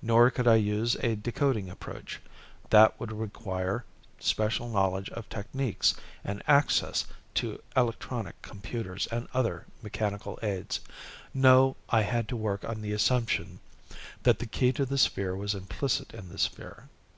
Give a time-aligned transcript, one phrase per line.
[0.00, 2.22] Nor could I use a decoding approach
[2.70, 3.84] that would require
[4.18, 10.80] special knowledge of techniques and access to electronic computers and other mechanical aids.
[11.34, 13.60] No, I had to work on the assumption
[14.22, 16.88] that the key to the sphere was implicit in the sphere."